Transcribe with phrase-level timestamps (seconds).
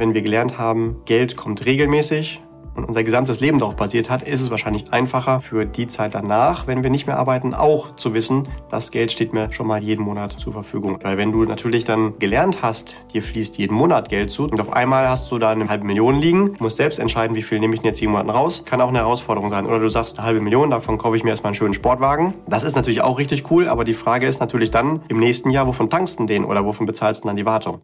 [0.00, 2.40] Wenn wir gelernt haben, Geld kommt regelmäßig,
[2.74, 6.66] und unser gesamtes Leben darauf basiert hat, ist es wahrscheinlich einfacher für die Zeit danach,
[6.66, 10.02] wenn wir nicht mehr arbeiten, auch zu wissen, das Geld steht mir schon mal jeden
[10.02, 10.98] Monat zur Verfügung.
[11.02, 14.72] Weil wenn du natürlich dann gelernt hast, dir fließt jeden Monat Geld zu und auf
[14.72, 17.80] einmal hast du da eine halbe Million liegen, musst selbst entscheiden, wie viel nehme ich
[17.80, 19.66] denn jetzt jeden Monat raus, kann auch eine Herausforderung sein.
[19.66, 22.32] Oder du sagst, eine halbe Million, davon kaufe ich mir erstmal einen schönen Sportwagen.
[22.48, 25.66] Das ist natürlich auch richtig cool, aber die Frage ist natürlich dann im nächsten Jahr,
[25.66, 27.82] wovon tankst du den oder wovon bezahlst du dann die Wartung?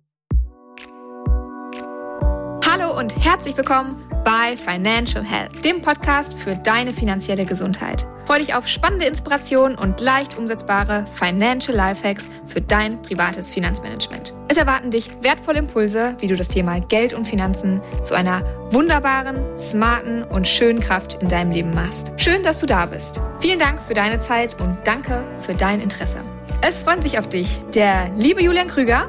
[2.96, 8.06] Und herzlich willkommen bei Financial Health, dem Podcast für deine finanzielle Gesundheit.
[8.24, 14.32] Freue dich auf spannende Inspirationen und leicht umsetzbare Financial Lifehacks für dein privates Finanzmanagement.
[14.48, 18.42] Es erwarten dich wertvolle Impulse, wie du das Thema Geld und Finanzen zu einer
[18.72, 22.10] wunderbaren, smarten und schönen Kraft in deinem Leben machst.
[22.16, 23.20] Schön, dass du da bist.
[23.40, 26.22] Vielen Dank für deine Zeit und danke für dein Interesse.
[26.62, 29.06] Es freut sich auf dich, der liebe Julian Krüger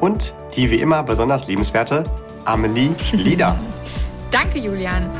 [0.00, 2.04] und die wie immer besonders liebenswerte
[2.48, 3.60] Amelie Lieder.
[4.30, 5.10] Danke, Julian.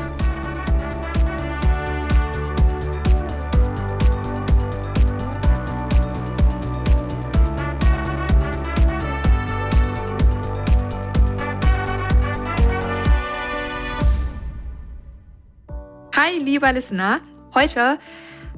[16.15, 17.19] Hi, lieber Listener.
[17.53, 17.99] Heute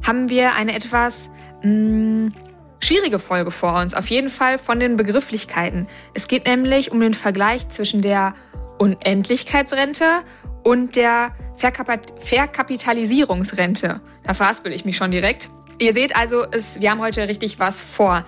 [0.07, 1.27] haben wir eine etwas
[1.61, 2.33] mh, mm,
[2.79, 3.93] schwierige Folge vor uns.
[3.93, 5.87] Auf jeden Fall von den Begrifflichkeiten.
[6.13, 8.33] Es geht nämlich um den Vergleich zwischen der
[8.81, 10.23] Unendlichkeitsrente
[10.63, 14.01] und der Verkap Verkapitalisierungsrente.
[14.23, 15.51] Da verhaspel ich mich schon direkt.
[15.77, 18.25] Ihr seht also, es, wir haben heute richtig was vor.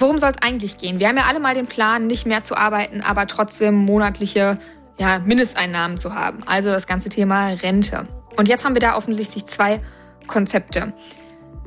[0.00, 0.98] Worum soll es eigentlich gehen?
[0.98, 4.58] Wir haben ja alle mal den Plan, nicht mehr zu arbeiten, aber trotzdem monatliche
[4.98, 6.42] ja, Mindesteinnahmen zu haben.
[6.46, 8.02] Also das ganze Thema Rente.
[8.36, 9.80] Und jetzt haben wir da offensichtlich zwei
[10.26, 10.92] Konzepte.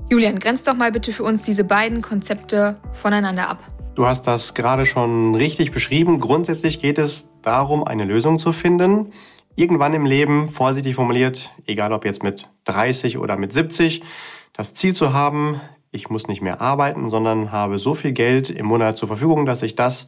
[0.09, 3.59] Julian, grenzt doch mal bitte für uns diese beiden Konzepte voneinander ab.
[3.95, 6.19] Du hast das gerade schon richtig beschrieben.
[6.19, 9.13] Grundsätzlich geht es darum, eine Lösung zu finden.
[9.55, 14.03] Irgendwann im Leben, vorsichtig formuliert, egal ob jetzt mit 30 oder mit 70,
[14.51, 18.65] das Ziel zu haben, ich muss nicht mehr arbeiten, sondern habe so viel Geld im
[18.65, 20.07] Monat zur Verfügung, dass ich das,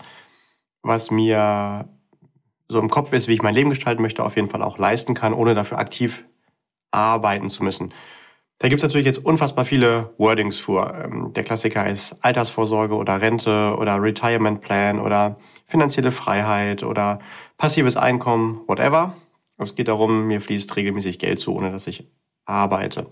[0.81, 1.87] was mir
[2.67, 5.13] so im Kopf ist, wie ich mein Leben gestalten möchte, auf jeden Fall auch leisten
[5.13, 6.25] kann, ohne dafür aktiv
[6.91, 7.93] arbeiten zu müssen.
[8.59, 10.93] Da gibt's natürlich jetzt unfassbar viele Wordings vor.
[10.95, 17.19] Ähm, der Klassiker ist Altersvorsorge oder Rente oder Retirement Plan oder finanzielle Freiheit oder
[17.57, 19.15] passives Einkommen, whatever.
[19.57, 22.07] Es geht darum, mir fließt regelmäßig Geld zu, ohne dass ich
[22.45, 23.07] arbeite.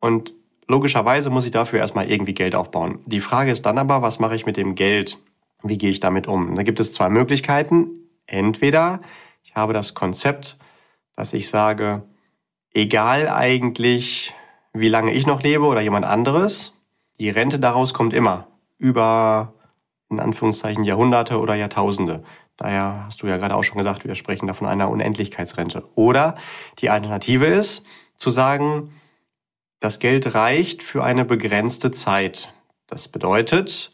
[0.00, 0.34] Und
[0.66, 2.98] logischerweise muss ich dafür erstmal irgendwie Geld aufbauen.
[3.06, 5.18] Die Frage ist dann aber, was mache ich mit dem Geld?
[5.62, 6.56] Wie gehe ich damit um?
[6.56, 7.88] Da gibt es zwei Möglichkeiten.
[8.26, 9.00] Entweder
[9.42, 10.58] ich habe das Konzept,
[11.16, 12.02] dass ich sage,
[12.72, 14.34] egal eigentlich,
[14.72, 16.72] wie lange ich noch lebe oder jemand anderes.
[17.20, 19.54] Die Rente daraus kommt immer über,
[20.10, 22.24] in Anführungszeichen, Jahrhunderte oder Jahrtausende.
[22.56, 25.84] Daher hast du ja gerade auch schon gesagt, wir sprechen da von einer Unendlichkeitsrente.
[25.94, 26.36] Oder
[26.78, 27.84] die Alternative ist,
[28.16, 28.92] zu sagen,
[29.80, 32.52] das Geld reicht für eine begrenzte Zeit.
[32.86, 33.92] Das bedeutet,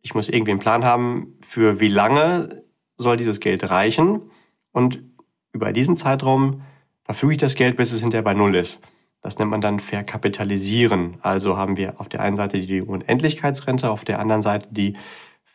[0.00, 2.64] ich muss irgendwie einen Plan haben, für wie lange
[2.96, 4.30] soll dieses Geld reichen
[4.72, 5.02] und
[5.52, 6.62] über diesen Zeitraum
[7.04, 8.80] verfüge ich das Geld, bis es hinterher bei Null ist.
[9.22, 11.18] Das nennt man dann Verkapitalisieren.
[11.22, 14.94] Also haben wir auf der einen Seite die Unendlichkeitsrente, auf der anderen Seite die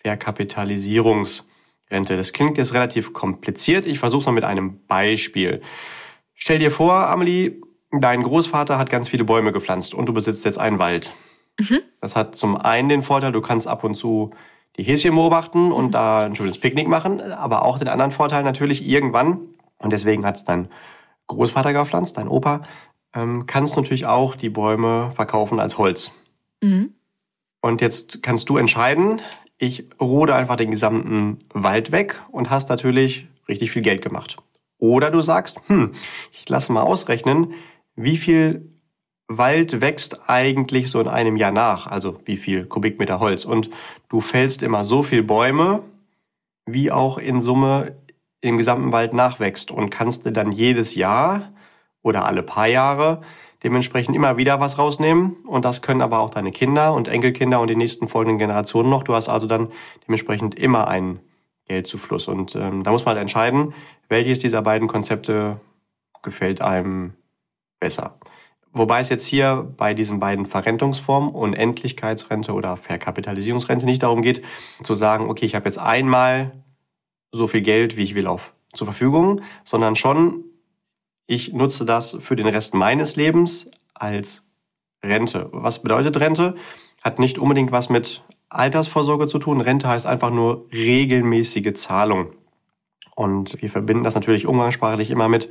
[0.02, 2.18] Verkapitalisierungsrente.
[2.18, 3.88] Das klingt jetzt relativ kompliziert.
[3.88, 5.62] Ich versuche es mal mit einem Beispiel.
[6.34, 10.58] Stell dir vor, Amelie, dein Großvater hat ganz viele Bäume gepflanzt und du besitzt jetzt
[10.58, 11.14] einen Wald.
[11.60, 11.80] Mhm.
[12.02, 14.32] Das hat zum einen den Vorteil, du kannst ab und zu
[14.76, 15.92] die Häschen beobachten und mhm.
[15.92, 19.40] da ein schönes Picknick machen, aber auch den anderen Vorteil natürlich irgendwann,
[19.78, 20.70] und deswegen hat es dein
[21.28, 22.62] Großvater gepflanzt, dein Opa,
[23.14, 26.12] ähm, kannst natürlich auch die Bäume verkaufen als Holz.
[26.62, 26.94] Mhm.
[27.62, 29.22] Und jetzt kannst du entscheiden,
[29.58, 34.38] ich rode einfach den gesamten Wald weg und hast natürlich richtig viel Geld gemacht.
[34.78, 35.94] Oder du sagst, hm,
[36.32, 37.54] ich lasse mal ausrechnen,
[37.96, 38.70] wie viel
[39.30, 43.46] Wald wächst eigentlich so in einem Jahr nach, also wie viel Kubikmeter Holz.
[43.46, 43.70] Und
[44.10, 45.84] du fällst immer so viel Bäume,
[46.66, 47.96] wie auch in Summe
[48.42, 51.53] im gesamten Wald nachwächst und kannst du dann jedes Jahr
[52.04, 53.22] oder alle paar Jahre
[53.64, 55.38] dementsprechend immer wieder was rausnehmen.
[55.48, 59.04] Und das können aber auch deine Kinder und Enkelkinder und die nächsten folgenden Generationen noch.
[59.04, 59.72] Du hast also dann
[60.06, 61.22] dementsprechend immer einen
[61.68, 62.28] Geldzufluss.
[62.28, 63.74] Und ähm, da muss man halt entscheiden,
[64.10, 65.62] welches dieser beiden Konzepte
[66.22, 67.14] gefällt einem
[67.80, 68.18] besser.
[68.74, 74.44] Wobei es jetzt hier bei diesen beiden Verrentungsformen, Unendlichkeitsrente oder Verkapitalisierungsrente, nicht darum geht,
[74.82, 76.52] zu sagen, okay, ich habe jetzt einmal
[77.32, 80.44] so viel Geld, wie ich will, auf zur Verfügung, sondern schon
[81.28, 84.46] ich nutze das für den Rest meines Lebens als
[85.04, 85.50] Rente.
[85.52, 86.56] Was bedeutet Rente?
[87.02, 89.62] Hat nicht unbedingt was mit Altersvorsorge zu tun.
[89.62, 92.34] Rente heißt einfach nur regelmäßige Zahlung.
[93.16, 95.50] Und wir verbinden das natürlich umgangssprachlich immer mit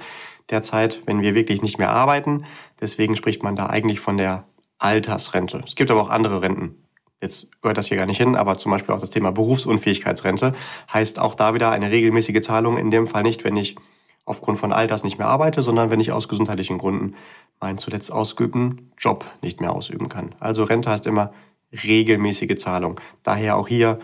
[0.50, 2.44] der Zeit, wenn wir wirklich nicht mehr arbeiten.
[2.80, 4.44] Deswegen spricht man da eigentlich von der
[4.78, 5.62] Altersrente.
[5.64, 6.82] Es gibt aber auch andere Renten.
[7.20, 10.54] Jetzt gehört das hier gar nicht hin, aber zum Beispiel auch das Thema Berufsunfähigkeitsrente
[10.92, 12.76] heißt auch da wieder eine regelmäßige Zahlung.
[12.76, 13.76] In dem Fall nicht, wenn ich
[14.24, 17.14] aufgrund von Alters nicht mehr arbeite, sondern wenn ich aus gesundheitlichen Gründen
[17.60, 20.34] meinen zuletzt ausgeübten Job nicht mehr ausüben kann.
[20.38, 21.32] Also Rente heißt immer
[21.72, 23.00] regelmäßige Zahlung.
[23.22, 23.98] Daher auch hier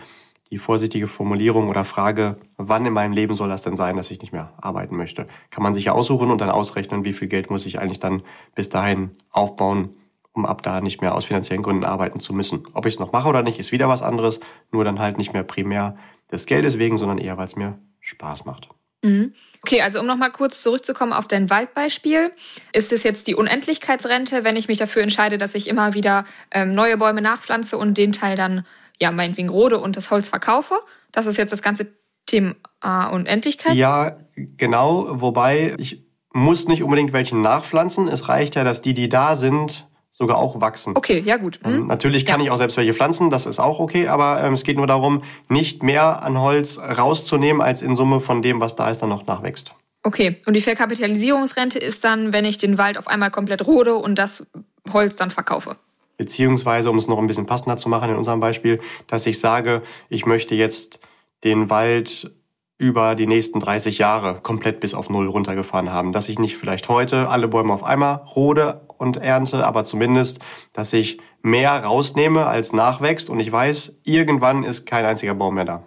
[0.51, 4.19] die vorsichtige Formulierung oder Frage, wann in meinem Leben soll das denn sein, dass ich
[4.19, 5.27] nicht mehr arbeiten möchte?
[5.51, 8.23] Kann man sich ja aussuchen und dann ausrechnen, wie viel Geld muss ich eigentlich dann
[8.55, 9.95] bis dahin aufbauen,
[10.31, 12.63] um ab da nicht mehr aus finanziellen Gründen arbeiten zu müssen.
[12.73, 14.39] Ob ich es noch mache oder nicht, ist wieder was anderes,
[14.71, 15.95] nur dann halt nicht mehr primär
[16.31, 18.69] des Geldes wegen, sondern eher, weil es mir Spaß macht.
[19.03, 19.33] Mhm.
[19.63, 22.31] Okay, also um nochmal kurz zurückzukommen auf dein Waldbeispiel.
[22.71, 26.73] Ist es jetzt die Unendlichkeitsrente, wenn ich mich dafür entscheide, dass ich immer wieder ähm,
[26.73, 28.65] neue Bäume nachpflanze und den Teil dann
[29.01, 30.75] ja, meinetwegen rode und das Holz verkaufe.
[31.11, 31.87] Das ist jetzt das ganze
[32.25, 33.75] Thema äh, Unendlichkeit.
[33.75, 35.07] Ja, genau.
[35.21, 38.07] Wobei ich muss nicht unbedingt welche nachpflanzen.
[38.07, 39.88] Es reicht ja, dass die, die da sind,
[40.19, 40.95] sogar auch wachsen.
[40.95, 41.59] Okay, ja gut.
[41.63, 41.87] Ähm, mhm.
[41.87, 42.45] natürlich kann ja.
[42.45, 45.23] ich auch selbst welche pflanzen, das ist auch okay, aber ähm, es geht nur darum,
[45.47, 49.25] nicht mehr an Holz rauszunehmen, als in Summe von dem, was da ist, dann noch
[49.25, 49.73] nachwächst.
[50.03, 54.15] Okay, und die Verkapitalisierungsrente ist dann, wenn ich den Wald auf einmal komplett rode und
[54.15, 54.47] das
[54.91, 55.75] Holz dann verkaufe.
[56.17, 59.81] Beziehungsweise, um es noch ein bisschen passender zu machen in unserem Beispiel, dass ich sage,
[60.09, 60.99] ich möchte jetzt
[61.45, 62.31] den Wald
[62.77, 66.11] über die nächsten 30 Jahre komplett bis auf Null runtergefahren haben.
[66.11, 70.39] Dass ich nicht vielleicht heute alle Bäume auf einmal rode und ernte, aber zumindest,
[70.73, 75.65] dass ich mehr rausnehme als nachwächst und ich weiß, irgendwann ist kein einziger Baum mehr
[75.65, 75.83] da.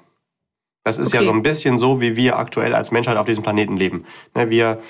[0.84, 1.18] Das ist okay.
[1.18, 4.04] ja so ein bisschen so, wie wir aktuell als Menschheit auf diesem Planeten leben.
[4.34, 4.80] Ne, wir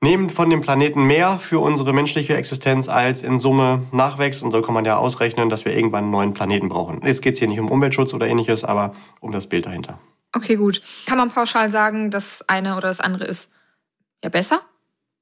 [0.00, 4.42] nehmen von dem Planeten mehr für unsere menschliche Existenz als in Summe nachwächst.
[4.42, 7.02] Und so kann man ja ausrechnen, dass wir irgendwann einen neuen Planeten brauchen.
[7.04, 9.98] Jetzt geht es hier nicht um Umweltschutz oder ähnliches, aber um das Bild dahinter.
[10.32, 10.82] Okay, gut.
[11.06, 13.50] Kann man pauschal sagen, das eine oder das andere ist
[14.22, 14.60] ja besser?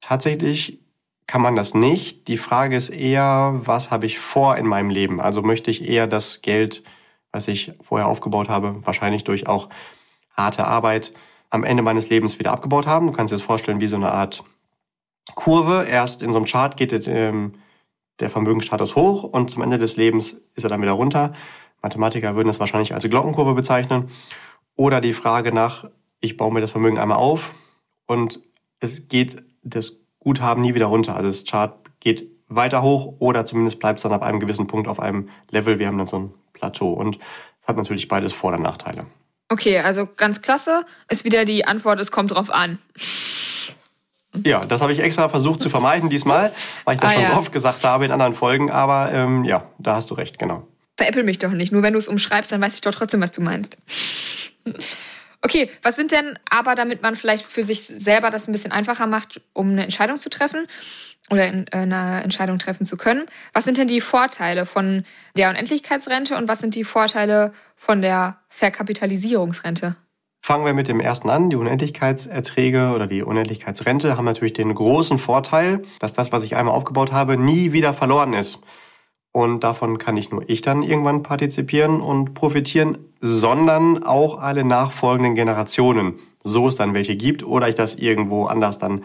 [0.01, 0.86] Tatsächlich
[1.27, 2.29] kann man das nicht.
[2.29, 5.21] Die Frage ist eher, was habe ich vor in meinem Leben?
[5.21, 6.83] Also möchte ich eher das Geld,
[7.33, 9.69] was ich vorher aufgebaut habe, wahrscheinlich durch auch
[10.37, 11.13] harte Arbeit,
[11.51, 13.07] am Ende meines Lebens wieder abgebaut haben.
[13.07, 14.45] Du kannst dir das vorstellen wie so eine Art
[15.35, 15.87] Kurve.
[15.89, 17.55] Erst in so einem Chart geht ähm,
[18.21, 21.35] der Vermögensstatus hoch und zum Ende des Lebens ist er dann wieder runter.
[21.83, 24.11] Mathematiker würden das wahrscheinlich als Glockenkurve bezeichnen.
[24.77, 25.89] Oder die Frage nach,
[26.21, 27.53] ich baue mir das Vermögen einmal auf
[28.07, 28.41] und
[28.81, 29.97] es geht das
[30.27, 31.15] Guthaben nie wieder runter.
[31.15, 34.89] Also das Chart geht weiter hoch oder zumindest bleibt es dann ab einem gewissen Punkt
[34.89, 35.79] auf einem Level.
[35.79, 37.17] Wir haben dann so ein Plateau und
[37.63, 39.07] es hat natürlich beides Vor- und Nachteile.
[39.49, 42.81] Okay, also ganz klasse ist wieder die Antwort, es kommt drauf an.
[44.45, 46.53] Ja, das habe ich extra versucht zu vermeiden diesmal,
[46.85, 47.31] weil ich das ah, schon ja.
[47.31, 48.69] so oft gesagt habe in anderen Folgen.
[48.69, 50.67] Aber ähm, ja, da hast du recht, genau.
[50.97, 51.73] Veräppel mich doch nicht.
[51.73, 53.79] Nur wenn du es umschreibst, dann weiß ich doch trotzdem, was du meinst.
[55.47, 59.07] Okay, was sind denn aber, damit man vielleicht für sich selber das ein bisschen einfacher
[59.07, 60.67] macht, um eine Entscheidung zu treffen
[61.31, 63.27] oder äh, eine Entscheidung treffen zu können?
[63.53, 65.05] Was sind denn die Vorteile von
[65.37, 69.95] der Unendlichkeitsrente und was sind die Vorteile von der Verkapitalisierungsrente?
[70.41, 71.49] Fangen wir mit dem ersten an.
[71.49, 76.75] Die Unendlichkeitserträge oder die Unendlichkeitsrente haben natürlich den großen Vorteil, dass das, was ich einmal
[76.75, 78.59] aufgebaut habe, nie wieder verloren ist.
[79.37, 85.35] Und davon kann nicht nur ich dann irgendwann partizipieren und profitieren, sondern auch alle nachfolgenden
[85.35, 89.05] Generationen, so es dann welche gibt oder ich das irgendwo anders dann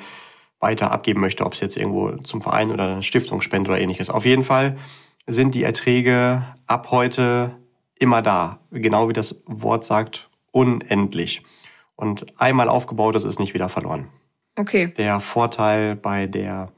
[0.61, 4.09] weiter abgeben möchte, ob es jetzt irgendwo zum Verein oder eine Stiftung spende oder ähnliches.
[4.09, 4.77] Auf jeden Fall
[5.27, 7.51] sind die Erträge ab heute
[7.99, 8.59] immer da.
[8.71, 11.43] Genau wie das Wort sagt, unendlich.
[11.97, 14.07] Und einmal aufgebaut ist, ist nicht wieder verloren.
[14.57, 14.93] Okay.
[14.95, 16.71] Der Vorteil bei der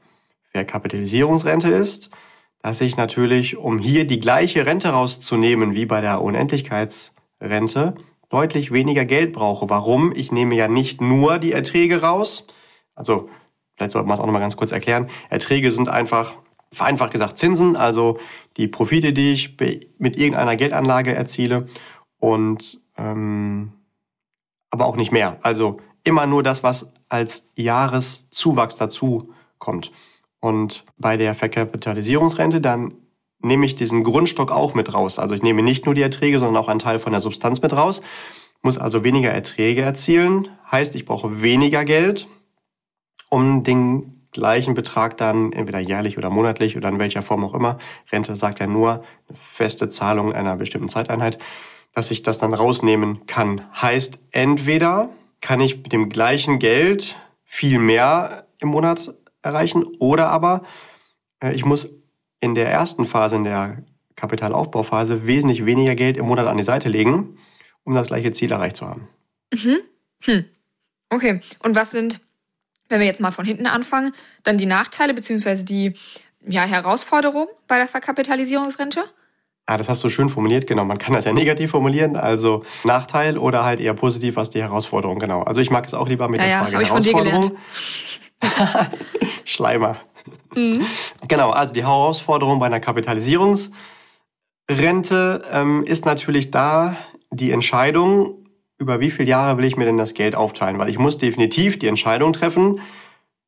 [0.50, 2.10] Verkapitalisierungsrente ist,
[2.64, 7.94] dass ich natürlich, um hier die gleiche Rente rauszunehmen wie bei der Unendlichkeitsrente,
[8.30, 9.68] deutlich weniger Geld brauche.
[9.68, 10.14] Warum?
[10.16, 12.46] Ich nehme ja nicht nur die Erträge raus.
[12.94, 13.28] Also,
[13.76, 15.10] vielleicht sollte man es auch nochmal ganz kurz erklären.
[15.28, 16.36] Erträge sind einfach,
[16.72, 18.18] vereinfacht gesagt, Zinsen, also
[18.56, 19.58] die Profite, die ich
[19.98, 21.66] mit irgendeiner Geldanlage erziele.
[22.18, 23.74] Und ähm,
[24.70, 25.36] aber auch nicht mehr.
[25.42, 29.92] Also immer nur das, was als Jahreszuwachs dazu kommt.
[30.44, 32.92] Und bei der Verkapitalisierungsrente, dann
[33.40, 35.18] nehme ich diesen Grundstock auch mit raus.
[35.18, 37.72] Also ich nehme nicht nur die Erträge, sondern auch einen Teil von der Substanz mit
[37.72, 38.02] raus.
[38.60, 40.50] Muss also weniger Erträge erzielen.
[40.70, 42.28] Heißt, ich brauche weniger Geld,
[43.30, 47.78] um den gleichen Betrag dann entweder jährlich oder monatlich oder in welcher Form auch immer.
[48.12, 51.38] Rente sagt ja nur eine feste Zahlung einer bestimmten Zeiteinheit
[51.96, 53.60] dass ich das dann rausnehmen kann.
[53.80, 55.10] Heißt, entweder
[55.40, 60.62] kann ich mit dem gleichen Geld viel mehr im Monat erreichen oder aber
[61.40, 61.90] äh, ich muss
[62.40, 63.84] in der ersten Phase, in der
[64.16, 67.38] Kapitalaufbauphase, wesentlich weniger Geld im Monat an die Seite legen,
[67.84, 69.08] um das gleiche Ziel erreicht zu haben.
[69.52, 69.78] Mhm.
[70.24, 70.44] Hm.
[71.10, 72.20] Okay, und was sind,
[72.88, 75.94] wenn wir jetzt mal von hinten anfangen, dann die Nachteile beziehungsweise die
[76.46, 79.04] ja, Herausforderungen bei der Verkapitalisierungsrente?
[79.66, 80.84] Ah, das hast du schön formuliert, genau.
[80.84, 85.18] Man kann das ja negativ formulieren, also Nachteil oder halt eher positiv, was die Herausforderung,
[85.18, 85.42] genau.
[85.42, 87.12] Also ich mag es auch lieber mit ja, der ja, Frage hab ich von dir
[87.14, 87.58] Herausforderung.
[89.44, 89.96] Schleimer.
[90.54, 90.84] Mhm.
[91.28, 96.96] Genau, also die Herausforderung bei einer Kapitalisierungsrente ähm, ist natürlich da
[97.30, 98.46] die Entscheidung,
[98.78, 101.78] über wie viele Jahre will ich mir denn das Geld aufteilen, weil ich muss definitiv
[101.78, 102.80] die Entscheidung treffen,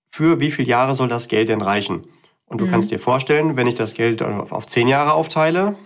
[0.08, 2.06] für wie viele Jahre soll das Geld denn reichen.
[2.46, 2.70] Und du Mhm.
[2.70, 5.76] kannst dir vorstellen, wenn ich das Geld auf zehn Jahre aufteile,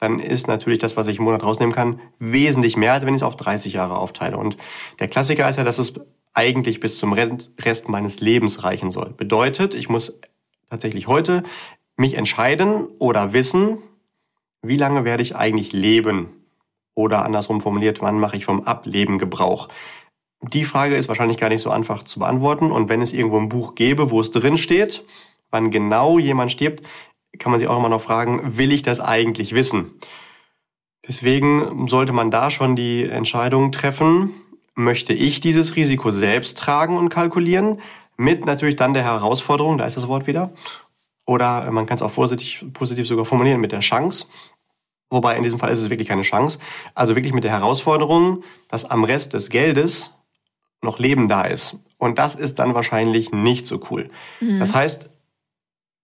[0.00, 3.20] dann ist natürlich das, was ich im Monat rausnehmen kann, wesentlich mehr, als wenn ich
[3.20, 4.38] es auf 30 Jahre aufteile.
[4.38, 4.56] Und
[4.98, 5.94] der Klassiker ist ja, dass es
[6.34, 9.10] eigentlich bis zum Rest meines Lebens reichen soll.
[9.10, 10.18] Bedeutet, ich muss
[10.68, 11.42] tatsächlich heute
[11.96, 13.78] mich entscheiden oder wissen,
[14.62, 16.28] wie lange werde ich eigentlich leben?
[16.94, 19.68] Oder andersrum formuliert, wann mache ich vom Ableben Gebrauch?
[20.42, 22.70] Die Frage ist wahrscheinlich gar nicht so einfach zu beantworten.
[22.70, 25.04] Und wenn es irgendwo ein Buch gäbe, wo es drin steht,
[25.50, 26.86] wann genau jemand stirbt,
[27.38, 29.92] kann man sich auch immer noch fragen, will ich das eigentlich wissen?
[31.06, 34.34] Deswegen sollte man da schon die Entscheidung treffen,
[34.82, 37.80] möchte ich dieses Risiko selbst tragen und kalkulieren,
[38.16, 40.50] mit natürlich dann der Herausforderung, da ist das Wort wieder,
[41.26, 44.26] oder man kann es auch vorsichtig, positiv sogar formulieren mit der Chance.
[45.10, 46.58] Wobei in diesem Fall ist es wirklich keine Chance.
[46.94, 50.14] Also wirklich mit der Herausforderung, dass am Rest des Geldes
[50.82, 51.78] noch Leben da ist.
[51.98, 54.10] Und das ist dann wahrscheinlich nicht so cool.
[54.40, 55.10] Das heißt,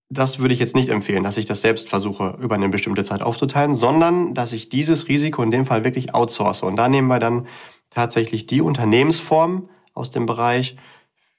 [0.09, 3.23] das würde ich jetzt nicht empfehlen, dass ich das selbst versuche, über eine bestimmte Zeit
[3.23, 6.63] aufzuteilen, sondern dass ich dieses Risiko in dem Fall wirklich outsource.
[6.63, 7.47] Und da nehmen wir dann
[8.01, 10.77] tatsächlich die Unternehmensform aus dem Bereich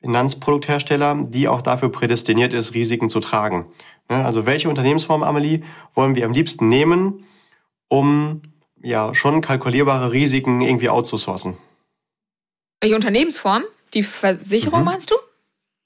[0.01, 3.67] Finanzprodukthersteller, die auch dafür prädestiniert ist, Risiken zu tragen.
[4.09, 5.61] Ne, Also welche Unternehmensform, Amelie,
[5.93, 7.25] wollen wir am liebsten nehmen,
[7.89, 8.41] um
[8.81, 11.57] ja schon kalkulierbare Risiken irgendwie outzusourcen?
[12.81, 13.63] Welche Unternehmensform?
[13.93, 14.85] Die Versicherung Mhm.
[14.85, 15.15] meinst du?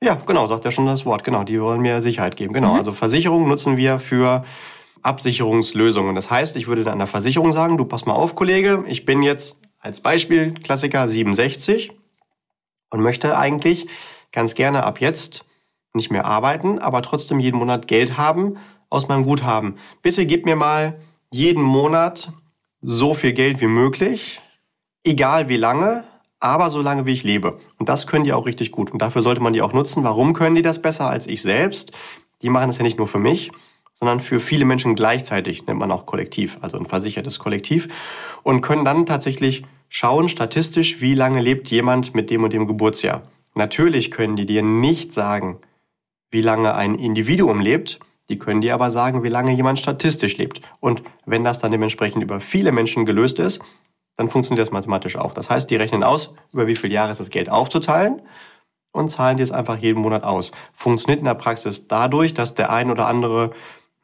[0.04, 1.24] Ja, genau, sagt ja schon das Wort.
[1.26, 2.54] Genau, die wollen mir Sicherheit geben.
[2.54, 2.80] Genau, Mhm.
[2.80, 4.46] also Versicherung nutzen wir für
[5.02, 6.16] Absicherungslösungen.
[6.16, 9.22] Das heißt, ich würde dann einer Versicherung sagen, du pass mal auf, Kollege, ich bin
[9.22, 11.92] jetzt als Beispiel Klassiker 67
[12.92, 13.88] und möchte eigentlich
[14.32, 15.46] ganz gerne ab jetzt
[15.94, 18.58] nicht mehr arbeiten, aber trotzdem jeden Monat Geld haben
[18.90, 19.76] aus meinem Guthaben.
[20.02, 21.00] Bitte gib mir mal
[21.32, 22.32] jeden Monat
[22.82, 24.42] so viel Geld wie möglich,
[25.04, 26.04] egal wie lange,
[26.40, 27.60] aber so lange wie ich lebe.
[27.78, 28.92] Und das können die auch richtig gut.
[28.92, 30.04] Und dafür sollte man die auch nutzen.
[30.04, 31.92] Warum können die das besser als ich selbst?
[32.42, 33.52] Die machen das ja nicht nur für mich,
[34.02, 37.88] sondern für viele Menschen gleichzeitig, nennt man auch Kollektiv, also ein versichertes Kollektiv,
[38.42, 43.22] und können dann tatsächlich schauen, statistisch, wie lange lebt jemand mit dem und dem Geburtsjahr.
[43.54, 45.60] Natürlich können die dir nicht sagen,
[46.32, 50.62] wie lange ein Individuum lebt, die können dir aber sagen, wie lange jemand statistisch lebt.
[50.80, 53.62] Und wenn das dann dementsprechend über viele Menschen gelöst ist,
[54.18, 55.34] dann funktioniert das mathematisch auch.
[55.34, 58.22] Das heißt, die rechnen aus, über wie viele Jahre ist das Geld aufzuteilen
[58.94, 60.54] und zahlen dir es einfach jeden Monat aus.
[60.74, 63.52] Funktioniert in der Praxis dadurch, dass der ein oder andere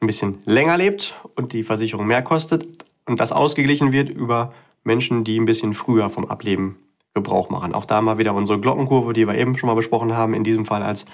[0.00, 2.68] ein bisschen länger lebt und die Versicherung mehr kostet
[3.04, 6.76] und das ausgeglichen wird über Menschen, die ein bisschen früher vom Ableben
[7.14, 7.74] Gebrauch machen.
[7.74, 10.64] Auch da mal wieder unsere Glockenkurve, die wir eben schon mal besprochen haben, in diesem
[10.64, 11.04] Fall als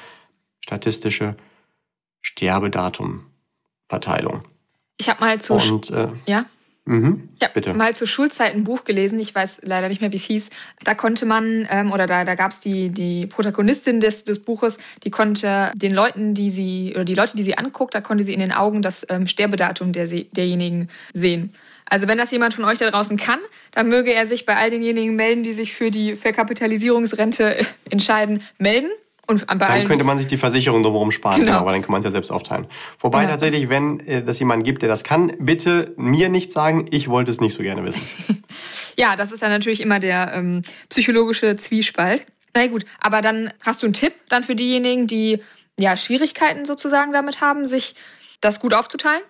[0.60, 1.34] statistische
[2.20, 4.42] Sterbedatumverteilung.
[4.96, 6.44] Ich habe mal zu Und äh, ja,
[6.84, 7.74] mhm, ich habe bitte.
[7.74, 9.18] mal zur Schulzeit ein Buch gelesen.
[9.20, 10.50] Ich weiß leider nicht mehr, wie es hieß.
[10.84, 15.10] Da konnte man ähm, oder da da gab's die die Protagonistin des des Buches, die
[15.10, 18.40] konnte den Leuten, die sie oder die Leute, die sie anguckt, da konnte sie in
[18.40, 21.52] den Augen das ähm, Sterbedatum der derjenigen sehen.
[21.86, 23.40] Also wenn das jemand von euch da draußen kann,
[23.72, 27.58] dann möge er sich bei all denjenigen melden, die sich für die Verkapitalisierungsrente
[27.90, 28.90] entscheiden, melden.
[29.26, 31.58] Und bei Dann könnte man sich die Versicherung drumherum sparen, Genau.
[31.58, 32.66] aber dann kann man es ja selbst aufteilen.
[32.98, 33.30] Wobei Genau.
[33.32, 37.30] tatsächlich, wenn äh, das jemand gibt, der das kann, bitte mir nicht sagen, ich wollte
[37.30, 38.02] es nicht so gerne wissen.
[38.96, 42.24] Ja, das ist dann natürlich immer der ähm, psychologische Zwiespalt.
[42.54, 45.40] Na gut, aber dann hast du einen Tipp dann für diejenigen, die
[45.78, 47.96] ja Schwierigkeiten sozusagen damit haben, sich
[48.40, 49.22] das gut aufzuteilen?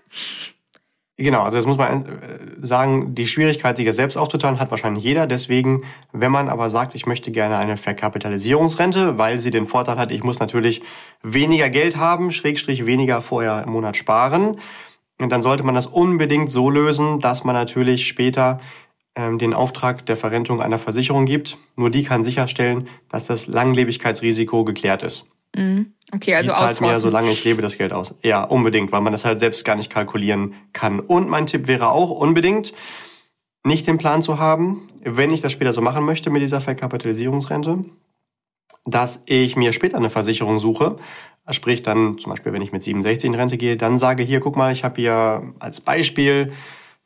[1.16, 5.04] Genau, also das muss man äh, sagen, die Schwierigkeit, sich das selbst aufzuteilen, hat wahrscheinlich
[5.04, 5.28] jeder.
[5.28, 10.10] Deswegen, wenn man aber sagt, ich möchte gerne eine Verkapitalisierungsrente, weil sie den Vorteil hat,
[10.10, 10.82] ich muss natürlich
[11.22, 14.58] weniger Geld haben, Schrägstrich weniger vorher im Monat sparen,
[15.18, 18.60] dann sollte man das unbedingt so lösen, dass man natürlich später
[19.14, 21.58] ähm, den Auftrag der Verrentung einer Versicherung gibt.
[21.76, 25.26] Nur die kann sicherstellen, dass das Langlebigkeitsrisiko geklärt ist.
[26.12, 28.14] Okay, also die zahlt mir, solange ich lebe, das Geld aus.
[28.22, 31.00] Ja, unbedingt, weil man das halt selbst gar nicht kalkulieren kann.
[31.00, 32.74] Und mein Tipp wäre auch unbedingt,
[33.64, 37.84] nicht den Plan zu haben, wenn ich das später so machen möchte mit dieser Verkapitalisierungsrente,
[38.84, 40.96] dass ich mir später eine Versicherung suche.
[41.50, 44.56] Sprich dann zum Beispiel, wenn ich mit 67 in Rente gehe, dann sage hier, guck
[44.56, 46.52] mal, ich habe hier als Beispiel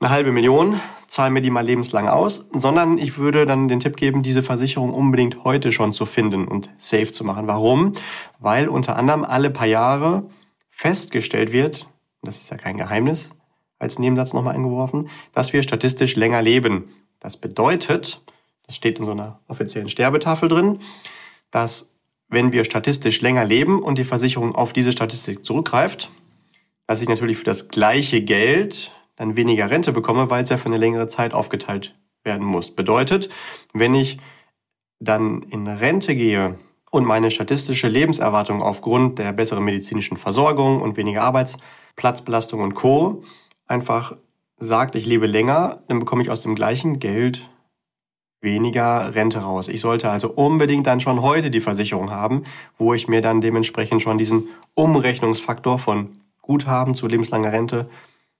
[0.00, 3.97] eine halbe Million, zahle mir die mal lebenslang aus, sondern ich würde dann den Tipp
[3.97, 7.47] geben, diese Versicherung unbedingt heute schon zu finden und safe zu machen.
[7.49, 7.95] Warum?
[8.38, 10.31] Weil unter anderem alle paar Jahre
[10.69, 11.88] festgestellt wird,
[12.23, 13.31] das ist ja kein Geheimnis,
[13.78, 16.90] als Nebensatz nochmal eingeworfen, dass wir statistisch länger leben.
[17.19, 18.23] Das bedeutet,
[18.67, 20.78] das steht in so einer offiziellen Sterbetafel drin,
[21.50, 21.93] dass
[22.28, 26.11] wenn wir statistisch länger leben und die Versicherung auf diese Statistik zurückgreift,
[26.87, 30.66] dass ich natürlich für das gleiche Geld dann weniger Rente bekomme, weil es ja für
[30.66, 32.70] eine längere Zeit aufgeteilt werden muss.
[32.70, 33.28] Bedeutet,
[33.75, 34.18] wenn ich
[35.00, 36.58] dann in Rente gehe
[36.90, 43.25] und meine statistische Lebenserwartung aufgrund der besseren medizinischen Versorgung und weniger Arbeitsplatzbelastung und Co.
[43.66, 44.16] einfach
[44.56, 47.48] sagt, ich lebe länger, dann bekomme ich aus dem gleichen Geld
[48.40, 49.68] weniger Rente raus.
[49.68, 52.44] Ich sollte also unbedingt dann schon heute die Versicherung haben,
[52.78, 57.88] wo ich mir dann dementsprechend schon diesen Umrechnungsfaktor von Guthaben zu lebenslanger Rente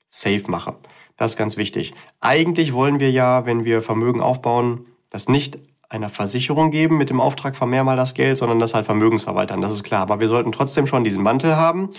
[0.09, 0.77] safe mache.
[1.17, 1.95] Das ist ganz wichtig.
[2.21, 7.21] Eigentlich wollen wir ja, wenn wir Vermögen aufbauen, das nicht einer Versicherung geben mit dem
[7.21, 9.61] Auftrag vermehr mal das Geld, sondern das halt Vermögensverwaltern.
[9.61, 10.03] Das ist klar.
[10.03, 11.91] Aber wir sollten trotzdem schon diesen Mantel haben.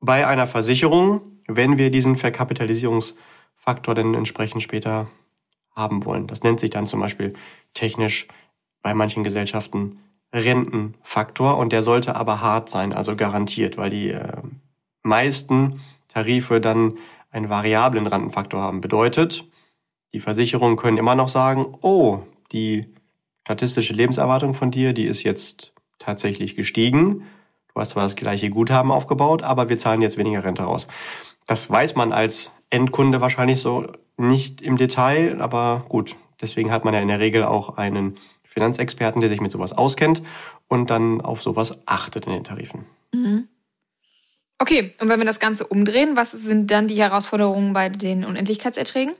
[0.00, 5.08] Bei einer Versicherung, wenn wir diesen Verkapitalisierungsfaktor dann entsprechend später
[5.74, 6.26] haben wollen.
[6.26, 7.34] Das nennt sich dann zum Beispiel
[7.74, 8.28] technisch
[8.82, 9.98] bei manchen Gesellschaften
[10.32, 14.42] Rentenfaktor und der sollte aber hart sein, also garantiert, weil die äh,
[15.02, 16.98] meisten Tarife dann
[17.30, 18.80] einen variablen Rentenfaktor haben.
[18.80, 19.44] Bedeutet,
[20.12, 22.20] die Versicherungen können immer noch sagen, oh,
[22.52, 22.86] die
[23.44, 27.24] statistische Lebenserwartung von dir, die ist jetzt tatsächlich gestiegen.
[27.72, 30.88] Du hast zwar das gleiche Guthaben aufgebaut, aber wir zahlen jetzt weniger Rente raus.
[31.46, 33.86] Das weiß man als Endkunde wahrscheinlich so
[34.16, 36.16] nicht im Detail, aber gut.
[36.40, 40.22] Deswegen hat man ja in der Regel auch einen Finanzexperten, der sich mit sowas auskennt
[40.68, 42.86] und dann auf sowas achtet in den Tarifen.
[43.12, 43.48] Mhm.
[44.58, 49.14] Okay, und wenn wir das Ganze umdrehen, was sind dann die Herausforderungen bei den Unendlichkeitserträgen?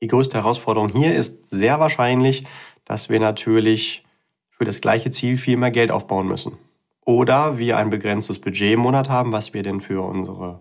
[0.00, 2.44] Die größte Herausforderung hier ist sehr wahrscheinlich,
[2.84, 4.04] dass wir natürlich
[4.50, 6.58] für das gleiche Ziel viel mehr Geld aufbauen müssen.
[7.04, 10.60] Oder wir ein begrenztes Budget im Monat haben, was wir denn für unsere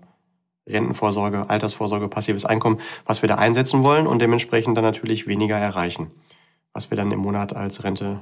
[0.67, 6.11] Rentenvorsorge, Altersvorsorge, passives Einkommen, was wir da einsetzen wollen und dementsprechend dann natürlich weniger erreichen,
[6.73, 8.21] was wir dann im Monat als Rente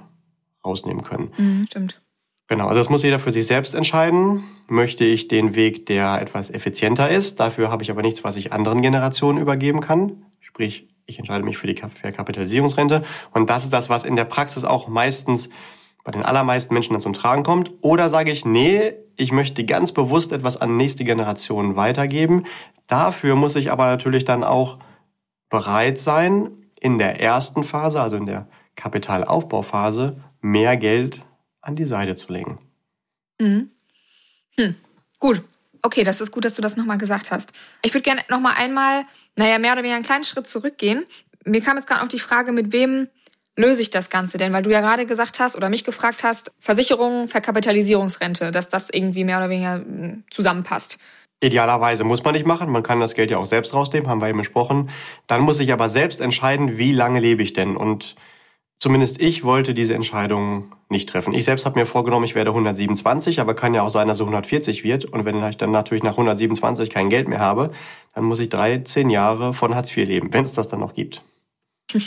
[0.63, 1.33] rausnehmen können.
[1.37, 2.01] Mhm, stimmt.
[2.49, 4.43] Genau, also das muss jeder für sich selbst entscheiden.
[4.67, 7.39] Möchte ich den Weg, der etwas effizienter ist?
[7.39, 10.25] Dafür habe ich aber nichts, was ich anderen Generationen übergeben kann.
[10.39, 13.03] Sprich, ich entscheide mich für die Verkapitalisierungsrente.
[13.31, 15.51] Und das ist das, was in der Praxis auch meistens
[16.03, 17.71] bei den allermeisten Menschen dann zum Tragen kommt.
[17.81, 22.45] Oder sage ich, nee, ich möchte ganz bewusst etwas an nächste Generationen weitergeben.
[22.87, 24.79] Dafür muss ich aber natürlich dann auch
[25.49, 31.21] bereit sein, in der ersten Phase, also in der Kapitalaufbauphase, mehr Geld
[31.61, 32.59] an die Seite zu legen.
[33.39, 33.71] Mhm.
[34.57, 34.75] Hm.
[35.19, 35.43] Gut.
[35.81, 37.51] Okay, das ist gut, dass du das nochmal gesagt hast.
[37.83, 39.05] Ich würde gerne nochmal einmal,
[39.37, 41.05] naja, mehr oder weniger einen kleinen Schritt zurückgehen.
[41.45, 43.07] Mir kam jetzt gerade auch die Frage, mit wem
[43.55, 44.51] löse ich das Ganze denn?
[44.53, 49.23] Weil du ja gerade gesagt hast oder mich gefragt hast, Versicherung, Verkapitalisierungsrente, dass das irgendwie
[49.23, 50.97] mehr oder weniger hm, zusammenpasst.
[51.41, 52.69] Idealerweise muss man nicht machen.
[52.69, 54.89] Man kann das Geld ja auch selbst rausnehmen, haben wir eben besprochen.
[55.27, 57.77] Dann muss ich aber selbst entscheiden, wie lange lebe ich denn?
[57.77, 58.15] Und
[58.79, 61.33] Zumindest ich wollte diese Entscheidung nicht treffen.
[61.33, 64.21] Ich selbst habe mir vorgenommen, ich werde 127, aber kann ja auch sein, dass es
[64.21, 65.03] 140 wird.
[65.03, 67.71] Und wenn ich dann natürlich nach 127 kein Geld mehr habe,
[68.13, 71.23] dann muss ich 13 Jahre von Hartz IV leben, wenn es das dann noch gibt.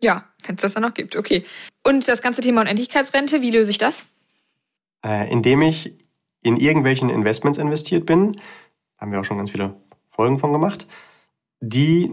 [0.00, 1.44] Ja, wenn es das dann noch gibt, okay.
[1.86, 4.06] Und das ganze Thema Unendlichkeitsrente, wie löse ich das?
[5.04, 5.92] Äh, indem ich
[6.42, 8.40] in irgendwelchen Investments investiert bin,
[8.96, 9.76] haben wir auch schon ganz viele
[10.08, 10.86] Folgen von gemacht,
[11.60, 12.10] die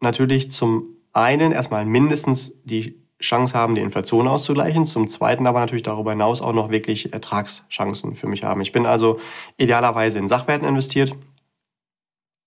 [0.00, 4.84] natürlich zum einen erstmal mindestens die Chance haben, die Inflation auszugleichen.
[4.84, 8.60] Zum Zweiten aber natürlich darüber hinaus auch noch wirklich Ertragschancen für mich haben.
[8.60, 9.20] Ich bin also
[9.56, 11.14] idealerweise in Sachwerten investiert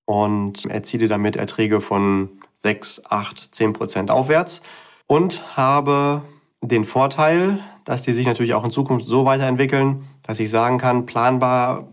[0.05, 4.61] und erziele damit Erträge von 6, 8, 10 Prozent aufwärts
[5.07, 6.21] und habe
[6.61, 11.05] den Vorteil, dass die sich natürlich auch in Zukunft so weiterentwickeln, dass ich sagen kann,
[11.05, 11.87] planbar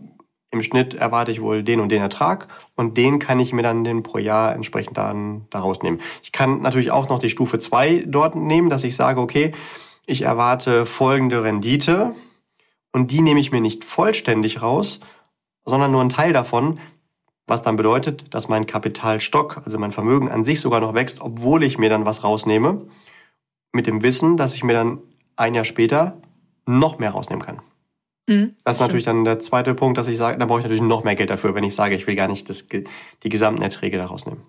[0.53, 3.83] im Schnitt erwarte ich wohl den und den Ertrag und den kann ich mir dann
[3.83, 5.99] den pro Jahr entsprechend dann daraus nehmen.
[6.21, 9.51] Ich kann natürlich auch noch die Stufe 2 dort nehmen, dass ich sage, okay,
[10.05, 12.13] ich erwarte folgende Rendite
[12.91, 14.99] und die nehme ich mir nicht vollständig raus,
[15.65, 16.79] sondern nur einen Teil davon,
[17.47, 21.63] was dann bedeutet, dass mein Kapitalstock, also mein Vermögen an sich sogar noch wächst, obwohl
[21.63, 22.85] ich mir dann was rausnehme,
[23.71, 24.99] mit dem Wissen, dass ich mir dann
[25.35, 26.21] ein Jahr später
[26.67, 27.59] noch mehr rausnehmen kann.
[28.27, 30.81] Mhm, das ist natürlich dann der zweite Punkt, dass ich sage, da brauche ich natürlich
[30.81, 33.97] noch mehr Geld dafür, wenn ich sage, ich will gar nicht das, die gesamten Erträge
[33.97, 34.41] daraus nehmen.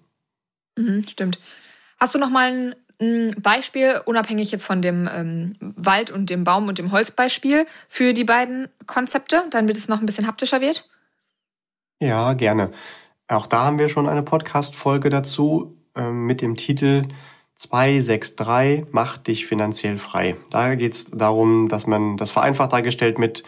[0.77, 1.39] Mhm, stimmt.
[1.99, 2.51] Hast du noch mal
[3.01, 8.13] ein, Beispiel, unabhängig jetzt von dem ähm, Wald und dem Baum und dem Holzbeispiel, für
[8.13, 10.89] die beiden Konzepte, damit es noch ein bisschen haptischer wird?
[12.01, 12.71] Ja, gerne.
[13.27, 15.77] Auch da haben wir schon eine Podcast-Folge dazu.
[15.97, 17.09] äh, mit dem Titel
[17.57, 20.37] 263 macht dich finanziell frei.
[20.51, 23.43] Da geht es darum, dass man das vereinfacht dargestellt mit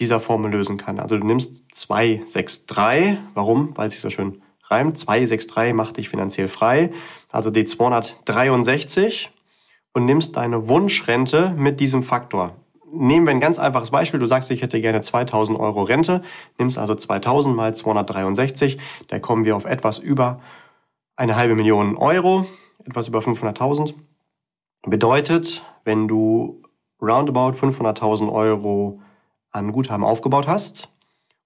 [0.00, 1.00] dieser Formel lösen kann.
[1.00, 3.76] Also du nimmst 263, warum?
[3.76, 4.96] Weil es sich so schön reimt.
[4.98, 6.90] 263 macht dich finanziell frei.
[7.30, 9.30] Also die 263
[9.92, 12.54] und nimmst deine Wunschrente mit diesem Faktor.
[12.90, 14.20] Nehmen wir ein ganz einfaches Beispiel.
[14.20, 16.22] Du sagst, ich hätte gerne 2000 Euro Rente,
[16.58, 20.40] nimmst also 2000 mal 263, da kommen wir auf etwas über
[21.16, 22.46] eine halbe Million Euro,
[22.84, 23.94] etwas über 500.000.
[24.86, 26.62] Bedeutet, wenn du
[27.02, 29.00] roundabout 500.000 Euro
[29.50, 30.88] an Guthaben aufgebaut hast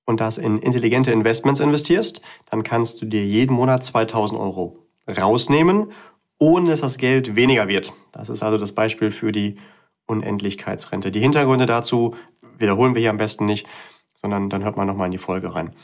[0.05, 5.93] und das in intelligente Investments investierst, dann kannst du dir jeden Monat 2000 Euro rausnehmen,
[6.39, 7.93] ohne dass das Geld weniger wird.
[8.13, 9.57] Das ist also das Beispiel für die
[10.07, 11.11] Unendlichkeitsrente.
[11.11, 12.15] Die Hintergründe dazu
[12.59, 13.67] wiederholen wir hier am besten nicht,
[14.15, 15.75] sondern dann hört man nochmal in die Folge rein.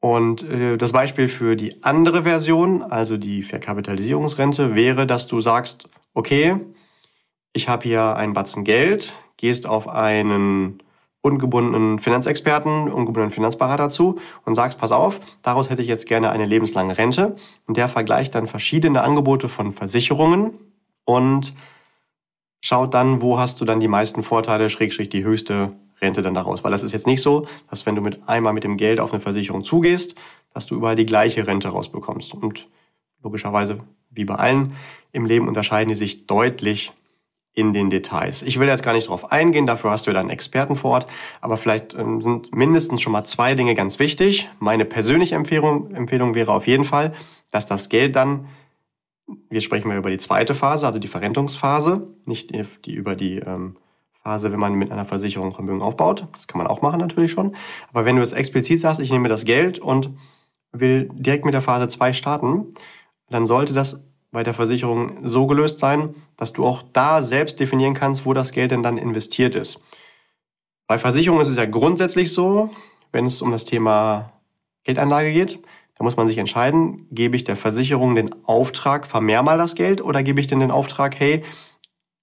[0.00, 5.88] Und äh, das Beispiel für die andere Version, also die Verkapitalisierungsrente, wäre, dass du sagst,
[6.14, 6.56] okay,
[7.52, 10.82] ich habe hier einen Batzen Geld, gehst auf einen
[11.22, 16.46] ungebundenen Finanzexperten, ungebundenen Finanzberater zu und sagst, pass auf, daraus hätte ich jetzt gerne eine
[16.46, 17.36] lebenslange Rente.
[17.66, 20.52] Und der vergleicht dann verschiedene Angebote von Versicherungen
[21.04, 21.52] und
[22.62, 26.64] schaut dann, wo hast du dann die meisten Vorteile, schrägstrich die höchste Rente dann daraus.
[26.64, 29.12] Weil das ist jetzt nicht so, dass wenn du mit einmal mit dem Geld auf
[29.12, 30.14] eine Versicherung zugehst,
[30.54, 32.34] dass du überall die gleiche Rente rausbekommst.
[32.34, 32.68] Und
[33.22, 33.80] logischerweise,
[34.10, 34.74] wie bei allen
[35.12, 36.92] im Leben, unterscheiden die sich deutlich
[37.60, 38.42] in den Details.
[38.42, 41.06] Ich will jetzt gar nicht drauf eingehen, dafür hast du dann Experten vor Ort,
[41.40, 44.48] aber vielleicht ähm, sind mindestens schon mal zwei Dinge ganz wichtig.
[44.58, 47.12] Meine persönliche Empfehlung, Empfehlung wäre auf jeden Fall,
[47.50, 48.46] dass das Geld dann,
[49.50, 52.50] wir sprechen mal über die zweite Phase, also die Verrentungsphase, nicht
[52.86, 53.76] die über die ähm,
[54.22, 56.26] Phase, wenn man mit einer Versicherung Vermögen aufbaut.
[56.32, 57.54] Das kann man auch machen natürlich schon.
[57.92, 60.10] Aber wenn du es explizit sagst, ich nehme das Geld und
[60.72, 62.66] will direkt mit der Phase 2 starten,
[63.28, 67.94] dann sollte das bei der Versicherung so gelöst sein, dass du auch da selbst definieren
[67.94, 69.80] kannst, wo das Geld denn dann investiert ist.
[70.86, 72.70] Bei Versicherungen ist es ja grundsätzlich so,
[73.12, 74.32] wenn es um das Thema
[74.84, 75.58] Geldanlage geht,
[75.96, 80.00] da muss man sich entscheiden, gebe ich der Versicherung den Auftrag, vermehr mal das Geld
[80.00, 81.42] oder gebe ich denn den Auftrag, hey,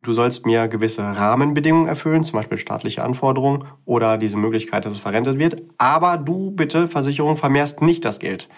[0.02, 5.00] du sollst mir gewisse Rahmenbedingungen erfüllen, zum Beispiel staatliche Anforderungen oder diese Möglichkeit, dass es
[5.00, 5.62] verrentet wird.
[5.78, 8.50] Aber du bitte, Versicherung, vermehrst nicht das Geld.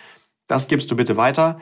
[0.47, 1.59] Das gibst du bitte weiter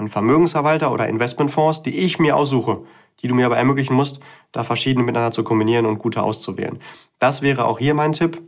[0.00, 2.82] an Vermögensverwalter oder Investmentfonds, die ich mir aussuche,
[3.22, 6.78] die du mir aber ermöglichen musst, da verschiedene miteinander zu kombinieren und gute auszuwählen.
[7.18, 8.42] Das wäre auch hier mein Tipp,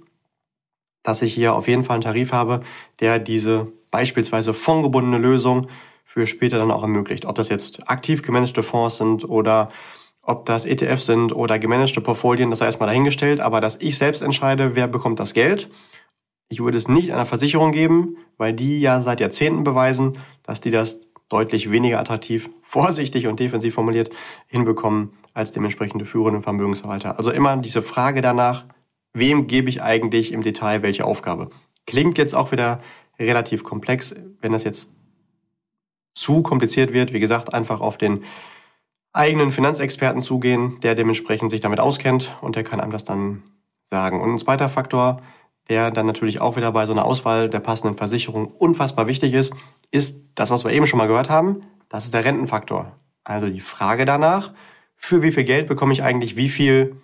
[1.02, 2.62] dass ich hier auf jeden Fall einen Tarif habe,
[3.00, 5.68] der diese beispielsweise fondgebundene Lösung
[6.04, 7.26] für später dann auch ermöglicht.
[7.26, 9.70] Ob das jetzt aktiv gemanagte Fonds sind oder
[10.22, 14.22] ob das ETFs sind oder gemanagte Portfolien, das sei erstmal dahingestellt, aber dass ich selbst
[14.22, 15.68] entscheide, wer bekommt das Geld.
[16.48, 20.70] Ich würde es nicht einer Versicherung geben, weil die ja seit Jahrzehnten beweisen, dass die
[20.70, 21.00] das
[21.32, 24.10] deutlich weniger attraktiv, vorsichtig und defensiv formuliert
[24.46, 27.18] hinbekommen als dementsprechende führende Vermögensverwalter.
[27.18, 28.64] Also immer diese Frage danach,
[29.14, 31.50] wem gebe ich eigentlich im Detail welche Aufgabe?
[31.86, 32.80] Klingt jetzt auch wieder
[33.18, 34.90] relativ komplex, wenn das jetzt
[36.14, 37.12] zu kompliziert wird.
[37.12, 38.24] Wie gesagt, einfach auf den
[39.12, 43.42] eigenen Finanzexperten zugehen, der dementsprechend sich damit auskennt und der kann einem das dann
[43.84, 44.20] sagen.
[44.20, 45.22] Und ein zweiter Faktor,
[45.68, 49.52] der dann natürlich auch wieder bei so einer Auswahl der passenden Versicherung unfassbar wichtig ist,
[49.92, 52.96] ist das, was wir eben schon mal gehört haben, das ist der Rentenfaktor.
[53.22, 54.52] Also die Frage danach,
[54.96, 56.96] für wie viel Geld bekomme ich eigentlich wie viel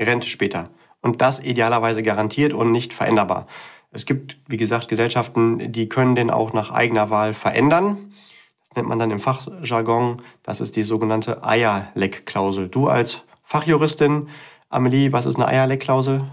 [0.00, 0.70] Rente später?
[1.00, 3.46] Und das idealerweise garantiert und nicht veränderbar.
[3.92, 8.12] Es gibt, wie gesagt, Gesellschaften, die können den auch nach eigener Wahl verändern.
[8.60, 10.22] Das nennt man dann im Fachjargon.
[10.42, 12.68] Das ist die sogenannte Eierleckklausel.
[12.68, 14.28] Du als Fachjuristin,
[14.68, 16.24] Amelie, was ist eine Eierleckklausel?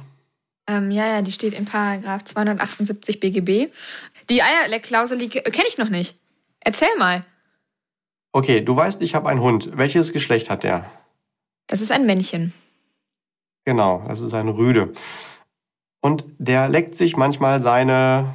[0.67, 3.71] Ähm, ja, ja, die steht in Paragraph 278 BGB.
[4.29, 6.15] Die Eierleckklausel kenne ich noch nicht.
[6.59, 7.25] Erzähl mal.
[8.31, 9.71] Okay, du weißt, ich habe einen Hund.
[9.75, 10.89] Welches Geschlecht hat der?
[11.67, 12.53] Das ist ein Männchen.
[13.65, 14.93] Genau, das ist ein Rüde.
[16.01, 18.33] Und der leckt sich manchmal seine,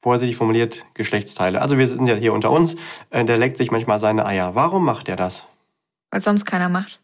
[0.00, 1.60] vorsichtig formuliert, Geschlechtsteile.
[1.60, 2.76] Also wir sind ja hier unter uns.
[3.10, 4.54] Äh, der leckt sich manchmal seine Eier.
[4.54, 5.46] Warum macht er das?
[6.10, 7.00] Weil sonst keiner macht.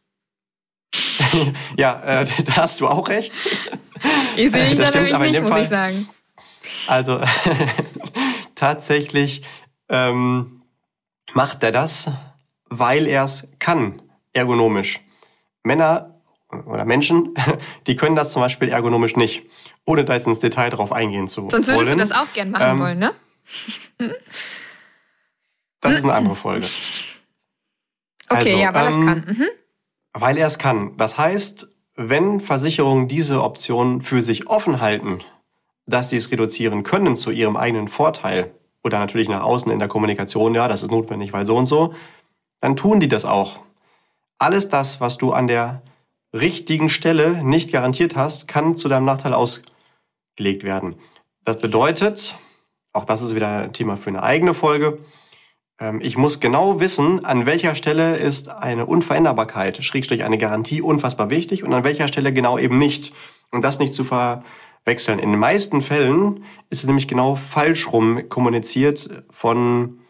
[1.76, 3.34] ja, äh, da hast du auch recht.
[4.36, 6.08] Ich sehe dich da nämlich nicht, muss Fall, ich sagen.
[6.86, 7.20] Also
[8.54, 9.42] tatsächlich
[9.88, 10.62] ähm,
[11.32, 12.10] macht er das,
[12.68, 15.00] weil er es kann, ergonomisch.
[15.62, 16.20] Männer
[16.66, 17.34] oder Menschen,
[17.86, 19.44] die können das zum Beispiel ergonomisch nicht,
[19.84, 21.98] ohne da jetzt ins Detail drauf eingehen zu Sonst würdest wollen.
[21.98, 23.14] du das auch gern machen ähm, wollen, ne?
[25.80, 26.66] das ist eine andere Folge.
[28.28, 29.36] Okay, also, ja, aber ähm, das kann.
[29.36, 29.46] Mhm.
[30.12, 30.96] Weil er es kann.
[30.96, 31.69] Das heißt,
[32.02, 35.20] wenn Versicherungen diese Option für sich offen halten,
[35.84, 39.88] dass sie es reduzieren können zu ihrem eigenen Vorteil oder natürlich nach außen in der
[39.88, 41.92] Kommunikation, ja, das ist notwendig, weil so und so,
[42.62, 43.60] dann tun die das auch.
[44.38, 45.82] Alles das, was du an der
[46.32, 50.94] richtigen Stelle nicht garantiert hast, kann zu deinem Nachteil ausgelegt werden.
[51.44, 52.34] Das bedeutet,
[52.94, 55.00] auch das ist wieder ein Thema für eine eigene Folge,
[56.00, 61.64] ich muss genau wissen, an welcher Stelle ist eine Unveränderbarkeit, Schrägstrich eine Garantie unfassbar wichtig
[61.64, 63.14] und an welcher Stelle genau eben nicht.
[63.50, 65.18] Und das nicht zu verwechseln.
[65.18, 70.00] In den meisten Fällen ist es nämlich genau falsch rum kommuniziert von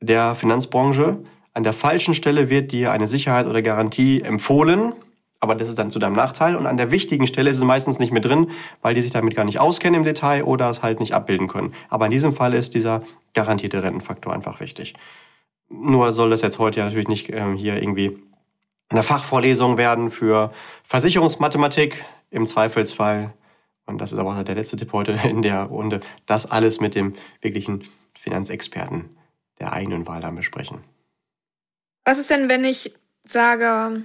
[0.00, 1.24] der Finanzbranche.
[1.54, 4.92] An der falschen Stelle wird dir eine Sicherheit oder Garantie empfohlen,
[5.40, 6.56] aber das ist dann zu deinem Nachteil.
[6.56, 8.50] Und an der wichtigen Stelle ist es meistens nicht mit drin,
[8.82, 11.74] weil die sich damit gar nicht auskennen im Detail oder es halt nicht abbilden können.
[11.88, 13.02] Aber in diesem Fall ist dieser
[13.34, 14.94] garantierte Rentenfaktor einfach wichtig.
[15.68, 18.18] Nur soll das jetzt heute ja natürlich nicht ähm, hier irgendwie
[18.88, 20.50] eine Fachvorlesung werden für
[20.84, 23.34] Versicherungsmathematik im Zweifelsfall.
[23.86, 26.00] Und das ist aber auch der letzte Tipp heute in der Runde.
[26.26, 27.84] Das alles mit dem wirklichen
[28.18, 29.16] Finanzexperten
[29.60, 30.78] der eigenen Wahl dann besprechen.
[32.04, 34.02] Was ist denn, wenn ich sage,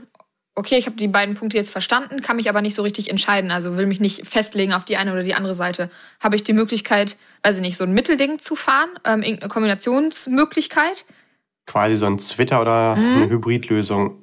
[0.56, 3.52] okay, ich habe die beiden Punkte jetzt verstanden, kann mich aber nicht so richtig entscheiden,
[3.52, 5.90] also will mich nicht festlegen auf die eine oder die andere Seite.
[6.20, 11.06] Habe ich die Möglichkeit, also nicht so ein Mittelding zu fahren, ähm, irgendeine Kombinationsmöglichkeit?
[11.66, 13.16] Quasi so ein Twitter oder mhm.
[13.16, 14.22] eine Hybridlösung.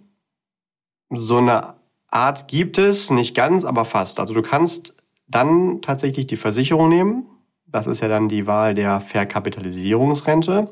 [1.10, 1.74] So eine
[2.08, 4.20] Art gibt es, nicht ganz, aber fast.
[4.20, 4.94] Also du kannst
[5.26, 7.26] dann tatsächlich die Versicherung nehmen.
[7.66, 10.70] Das ist ja dann die Wahl der Verkapitalisierungsrente.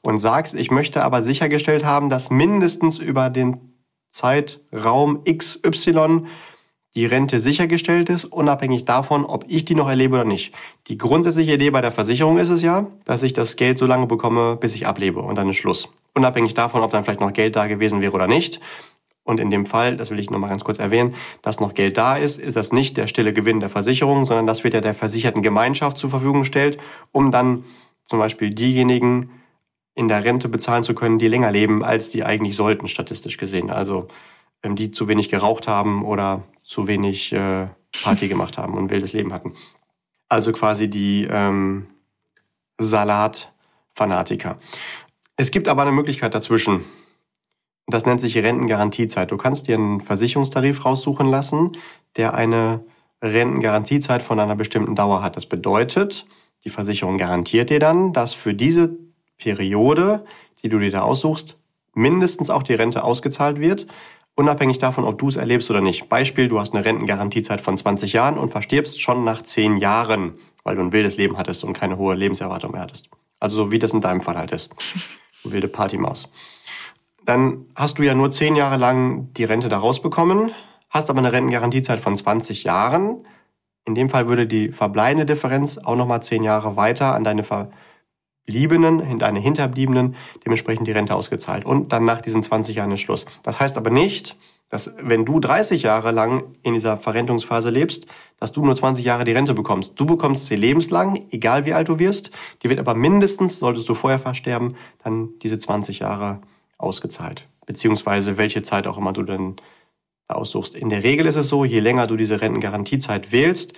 [0.00, 3.67] Und sagst, ich möchte aber sichergestellt haben, dass mindestens über den
[4.08, 6.24] Zeitraum XY
[6.98, 10.52] die Rente sichergestellt ist, unabhängig davon, ob ich die noch erlebe oder nicht.
[10.88, 14.06] Die grundsätzliche Idee bei der Versicherung ist es ja, dass ich das Geld so lange
[14.06, 15.92] bekomme, bis ich ablebe und dann ist Schluss.
[16.14, 18.58] Unabhängig davon, ob dann vielleicht noch Geld da gewesen wäre oder nicht.
[19.22, 22.16] Und in dem Fall, das will ich nochmal ganz kurz erwähnen, dass noch Geld da
[22.16, 25.42] ist, ist das nicht der stille Gewinn der Versicherung, sondern das wird ja der versicherten
[25.42, 26.78] Gemeinschaft zur Verfügung gestellt,
[27.12, 27.64] um dann
[28.02, 29.30] zum Beispiel diejenigen
[29.98, 33.68] in der Rente bezahlen zu können, die länger leben, als die eigentlich sollten, statistisch gesehen.
[33.68, 34.06] Also
[34.62, 37.66] ähm, die zu wenig geraucht haben oder zu wenig äh,
[38.04, 39.54] Party gemacht haben und wildes Leben hatten.
[40.28, 41.88] Also quasi die ähm,
[42.78, 44.60] Salat-Fanatiker.
[45.36, 46.84] Es gibt aber eine Möglichkeit dazwischen.
[47.88, 49.32] Das nennt sich Rentengarantiezeit.
[49.32, 51.76] Du kannst dir einen Versicherungstarif raussuchen lassen,
[52.16, 52.84] der eine
[53.20, 55.34] Rentengarantiezeit von einer bestimmten Dauer hat.
[55.34, 56.24] Das bedeutet,
[56.62, 59.07] die Versicherung garantiert dir dann, dass für diese
[59.38, 60.24] Periode,
[60.62, 61.58] die du dir da aussuchst,
[61.94, 63.86] mindestens auch die Rente ausgezahlt wird,
[64.34, 66.08] unabhängig davon, ob du es erlebst oder nicht.
[66.08, 70.76] Beispiel, du hast eine Rentengarantiezeit von 20 Jahren und verstirbst schon nach 10 Jahren, weil
[70.76, 73.08] du ein wildes Leben hattest und keine hohe Lebenserwartung mehr hattest.
[73.40, 74.70] Also so wie das in deinem Fall halt ist.
[75.42, 76.28] Du wilde Partymaus
[77.28, 80.52] dann hast du ja nur zehn Jahre lang die Rente da rausbekommen,
[80.88, 83.26] hast aber eine Rentengarantiezeit von 20 Jahren.
[83.84, 87.78] In dem Fall würde die verbleibende Differenz auch nochmal zehn Jahre weiter an deine Verbliebenen,
[88.48, 91.64] in deine Hinterbliebenen, dementsprechend die Rente ausgezahlt.
[91.64, 93.26] Und dann nach diesen 20 Jahren ist Schluss.
[93.42, 94.36] Das heißt aber nicht,
[94.70, 98.06] dass wenn du 30 Jahre lang in dieser Verrentungsphase lebst,
[98.38, 99.98] dass du nur 20 Jahre die Rente bekommst.
[99.98, 102.30] Du bekommst sie lebenslang, egal wie alt du wirst.
[102.62, 106.40] Die wird aber mindestens, solltest du vorher versterben, dann diese 20 Jahre
[106.76, 107.48] ausgezahlt.
[107.66, 109.56] Beziehungsweise welche Zeit auch immer du dann
[110.28, 110.76] aussuchst.
[110.76, 113.72] In der Regel ist es so, je länger du diese Rentengarantiezeit wählst,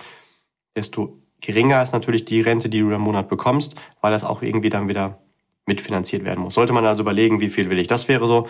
[0.75, 4.69] desto geringer ist natürlich die Rente, die du im Monat bekommst, weil das auch irgendwie
[4.69, 5.21] dann wieder
[5.65, 6.55] mitfinanziert werden muss.
[6.55, 7.87] Sollte man also überlegen, wie viel will ich.
[7.87, 8.47] Das wäre so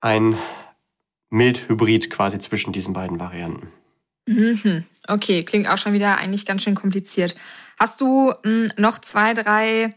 [0.00, 0.36] ein
[1.30, 3.72] Mild-Hybrid quasi zwischen diesen beiden Varianten.
[4.26, 4.84] Mhm.
[5.08, 7.36] Okay, klingt auch schon wieder eigentlich ganz schön kompliziert.
[7.78, 9.94] Hast du hm, noch zwei, drei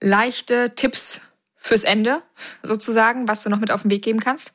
[0.00, 1.20] leichte Tipps
[1.54, 2.22] fürs Ende
[2.62, 4.52] sozusagen, was du noch mit auf den Weg geben kannst?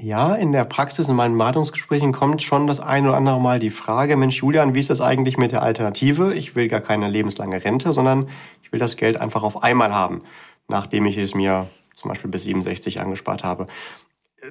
[0.00, 3.70] Ja, in der Praxis, in meinen Beratungsgesprächen kommt schon das ein oder andere Mal die
[3.70, 6.34] Frage, Mensch Julian, wie ist das eigentlich mit der Alternative?
[6.34, 8.28] Ich will gar keine lebenslange Rente, sondern
[8.62, 10.22] ich will das Geld einfach auf einmal haben,
[10.66, 13.68] nachdem ich es mir zum Beispiel bis 67 angespart habe.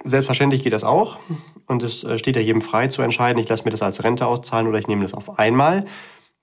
[0.06, 1.20] Selbstverständlich geht das auch
[1.68, 4.26] und es äh, steht ja jedem frei zu entscheiden, ich lasse mir das als Rente
[4.26, 5.86] auszahlen oder ich nehme das auf einmal.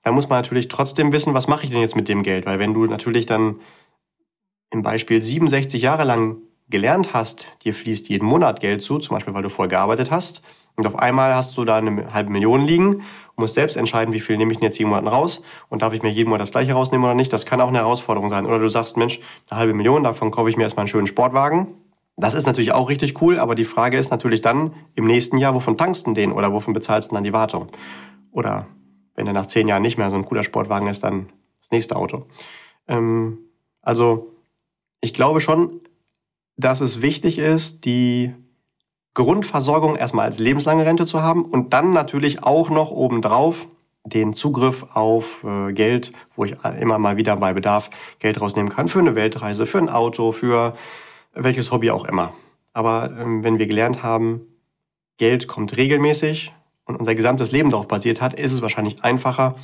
[0.03, 2.45] Da muss man natürlich trotzdem wissen, was mache ich denn jetzt mit dem Geld?
[2.45, 3.59] Weil wenn du natürlich dann
[4.69, 6.37] im Beispiel 67 Jahre lang
[6.71, 10.41] gelernt hast, dir fließt jeden Monat Geld zu, zum Beispiel weil du vorher gearbeitet hast,
[10.77, 13.03] und auf einmal hast du da eine halbe Million liegen
[13.41, 16.01] musst selbst entscheiden, wie viel nehme ich denn jetzt jeden Monat raus und darf ich
[16.01, 17.33] mir jeden Monat das gleiche rausnehmen oder nicht.
[17.33, 18.45] Das kann auch eine Herausforderung sein.
[18.45, 21.67] Oder du sagst, Mensch, eine halbe Million, davon kaufe ich mir erstmal einen schönen Sportwagen.
[22.15, 25.55] Das ist natürlich auch richtig cool, aber die Frage ist natürlich dann im nächsten Jahr,
[25.55, 27.67] wovon tankst du den oder wovon bezahlst du dann die Wartung?
[28.31, 28.67] Oder
[29.15, 31.29] wenn der nach zehn Jahren nicht mehr so ein cooler Sportwagen ist, dann
[31.59, 32.27] das nächste Auto.
[32.87, 33.39] Ähm,
[33.81, 34.35] also
[35.01, 35.81] ich glaube schon,
[36.61, 38.33] dass es wichtig ist, die
[39.13, 43.67] Grundversorgung erstmal als lebenslange Rente zu haben und dann natürlich auch noch obendrauf
[44.03, 48.87] den Zugriff auf äh, Geld, wo ich immer mal wieder bei Bedarf Geld rausnehmen kann
[48.87, 50.75] für eine Weltreise, für ein Auto, für
[51.33, 52.33] welches Hobby auch immer.
[52.73, 54.41] Aber ähm, wenn wir gelernt haben,
[55.17, 56.53] Geld kommt regelmäßig
[56.85, 59.55] und unser gesamtes Leben darauf basiert hat, ist es wahrscheinlich einfacher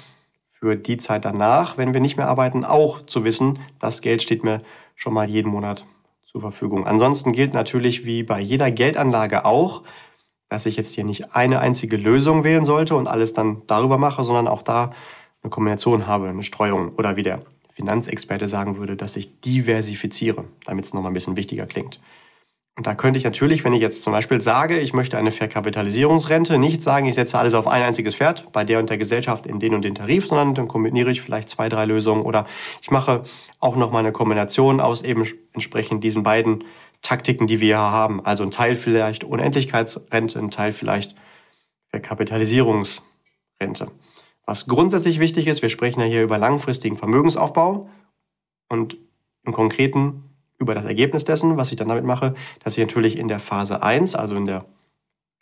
[0.60, 4.44] für die Zeit danach, wenn wir nicht mehr arbeiten, auch zu wissen, das Geld steht
[4.44, 4.62] mir
[4.96, 5.86] schon mal jeden Monat
[6.28, 6.86] zur Verfügung.
[6.86, 9.84] Ansonsten gilt natürlich wie bei jeder Geldanlage auch,
[10.50, 14.26] dass ich jetzt hier nicht eine einzige Lösung wählen sollte und alles dann darüber mache,
[14.26, 14.92] sondern auch da
[15.42, 20.84] eine Kombination habe, eine Streuung oder wie der Finanzexperte sagen würde, dass ich diversifiziere, damit
[20.84, 22.02] es nochmal ein bisschen wichtiger klingt.
[22.78, 26.60] Und da könnte ich natürlich, wenn ich jetzt zum Beispiel sage, ich möchte eine Verkapitalisierungsrente,
[26.60, 29.60] nicht sagen, ich setze alles auf ein einziges Pferd bei der und der Gesellschaft in
[29.60, 32.46] den und den Tarif, sondern dann kombiniere ich vielleicht zwei, drei Lösungen oder
[32.84, 33.24] ich mache
[33.60, 36.66] auch nochmal eine Kombination aus eben entsprechend diesen beiden
[37.02, 38.24] Taktiken, die wir hier haben.
[38.24, 41.16] Also ein Teil vielleicht Unendlichkeitsrente, ein Teil vielleicht
[41.88, 43.88] Verkapitalisierungsrente.
[44.46, 47.90] Was grundsätzlich wichtig ist, wir sprechen ja hier über langfristigen Vermögensaufbau
[48.70, 48.98] und
[49.44, 50.27] im Konkreten
[50.60, 53.84] über das Ergebnis dessen, was ich dann damit mache, dass ich natürlich in der Phase
[53.84, 54.66] 1, also in der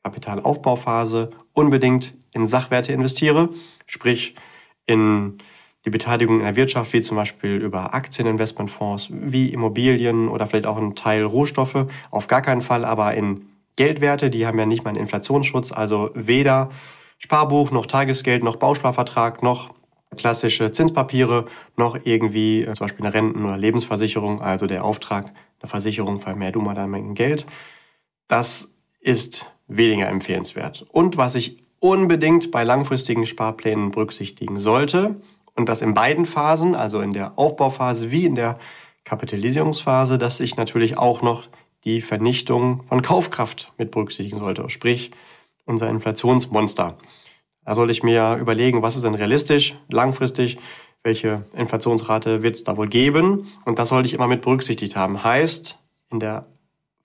[0.03, 3.49] Kapitalaufbauphase, unbedingt in Sachwerte investiere,
[3.85, 4.35] sprich
[4.85, 5.37] in
[5.85, 10.77] die Beteiligung in der Wirtschaft, wie zum Beispiel über Aktieninvestmentfonds, wie Immobilien oder vielleicht auch
[10.77, 14.91] ein Teil Rohstoffe, auf gar keinen Fall aber in Geldwerte, die haben ja nicht mal
[14.91, 16.69] einen Inflationsschutz, also weder
[17.19, 19.73] Sparbuch noch Tagesgeld noch Bausparvertrag noch
[20.15, 21.45] klassische Zinspapiere
[21.77, 26.51] noch irgendwie äh, zum Beispiel eine Renten- oder Lebensversicherung, also der Auftrag, eine Versicherung, vermehr
[26.51, 27.45] du mal dein Geld.
[28.27, 30.85] Das ist weniger empfehlenswert.
[30.91, 35.15] Und was ich unbedingt bei langfristigen Sparplänen berücksichtigen sollte,
[35.55, 38.59] und das in beiden Phasen, also in der Aufbauphase wie in der
[39.05, 41.47] Kapitalisierungsphase, dass ich natürlich auch noch
[41.85, 45.11] die Vernichtung von Kaufkraft mit berücksichtigen sollte, sprich
[45.65, 46.97] unser Inflationsmonster.
[47.65, 50.59] Da sollte ich mir überlegen, was ist denn realistisch, langfristig,
[51.03, 53.47] welche Inflationsrate wird es da wohl geben.
[53.65, 55.23] Und das sollte ich immer mit berücksichtigt haben.
[55.23, 55.77] Heißt,
[56.11, 56.45] in der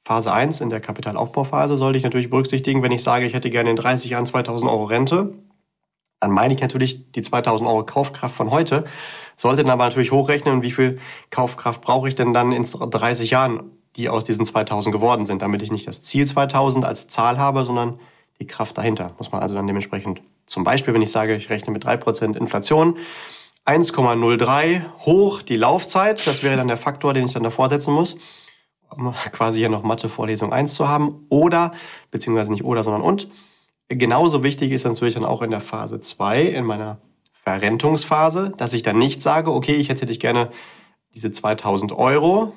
[0.04, 3.70] Phase 1, in der Kapitalaufbauphase, sollte ich natürlich berücksichtigen, wenn ich sage, ich hätte gerne
[3.70, 5.34] in 30 Jahren 2000 Euro Rente,
[6.20, 8.84] dann meine ich natürlich die 2000 Euro Kaufkraft von heute,
[9.36, 10.98] sollte dann aber natürlich hochrechnen, wie viel
[11.30, 15.62] Kaufkraft brauche ich denn dann in 30 Jahren, die aus diesen 2000 geworden sind, damit
[15.62, 18.00] ich nicht das Ziel 2000 als Zahl habe, sondern
[18.38, 19.14] die Kraft dahinter.
[19.18, 22.98] Muss man also dann dementsprechend zum Beispiel, wenn ich sage, ich rechne mit 3% Inflation,
[23.66, 28.18] 1,03 hoch die Laufzeit, das wäre dann der Faktor, den ich dann davor setzen muss,
[28.90, 31.24] um quasi hier noch Mathe-Vorlesung 1 zu haben.
[31.28, 31.72] Oder,
[32.10, 33.28] beziehungsweise nicht oder, sondern und.
[33.88, 36.98] Genauso wichtig ist natürlich dann auch in der Phase 2, in meiner
[37.44, 40.50] Verrentungsphase, dass ich dann nicht sage, okay, ich hätte dich gerne
[41.14, 42.54] diese 2000 Euro,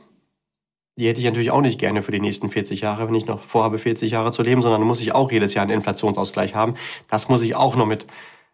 [0.95, 3.43] die hätte ich natürlich auch nicht gerne für die nächsten 40 Jahre, wenn ich noch
[3.43, 6.75] vorhabe, 40 Jahre zu leben, sondern muss ich auch jedes Jahr einen Inflationsausgleich haben.
[7.09, 8.05] Das muss ich auch noch mit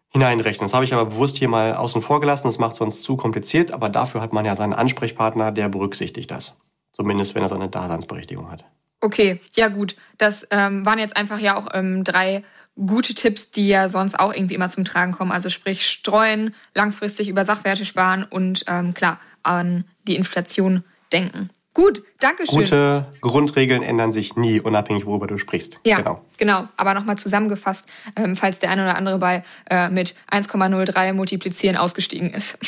[0.08, 0.66] hineinrechnen.
[0.66, 2.48] Das habe ich aber bewusst hier mal außen vor gelassen.
[2.48, 6.56] Das macht sonst zu kompliziert, aber dafür hat man ja seinen Ansprechpartner, der berücksichtigt das.
[6.92, 8.64] Zumindest, wenn er seine Daseinsberechtigung hat.
[9.00, 9.96] Okay, ja gut.
[10.18, 12.42] Das ähm, waren jetzt einfach ja auch ähm, drei
[12.74, 15.32] gute Tipps, die ja sonst auch irgendwie immer zum Tragen kommen.
[15.32, 21.50] Also sprich streuen, langfristig über Sachwerte sparen und ähm, klar an die Inflation denken.
[21.72, 22.58] Gut, danke schön.
[22.58, 25.78] Gute Grundregeln ändern sich nie, unabhängig worüber du sprichst.
[25.84, 26.24] Ja, genau.
[26.36, 26.68] genau.
[26.76, 32.30] Aber nochmal zusammengefasst, ähm, falls der eine oder andere bei äh, mit 1,03 multiplizieren ausgestiegen
[32.30, 32.58] ist.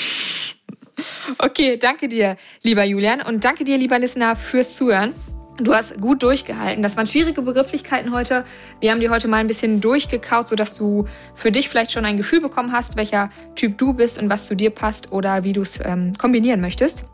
[1.38, 3.20] okay, danke dir, lieber Julian.
[3.20, 5.14] Und danke dir, lieber Listener, fürs Zuhören.
[5.58, 6.82] Du hast gut durchgehalten.
[6.82, 8.44] Das waren schwierige Begrifflichkeiten heute.
[8.80, 12.16] Wir haben die heute mal ein bisschen durchgekaut, sodass du für dich vielleicht schon ein
[12.16, 15.62] Gefühl bekommen hast, welcher Typ du bist und was zu dir passt oder wie du
[15.62, 17.04] es ähm, kombinieren möchtest.